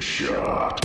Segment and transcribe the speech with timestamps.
[0.00, 0.80] Shot.